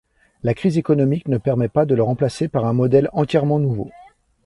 La 0.41 0.55
crise 0.55 0.79
économique 0.79 1.27
ne 1.27 1.37
permet 1.37 1.69
pas 1.69 1.85
de 1.85 1.93
le 1.93 2.01
remplacer 2.01 2.47
par 2.47 2.65
un 2.65 2.73
modèle 2.73 3.07
entièrement 3.13 3.59
nouveau. 3.59 3.91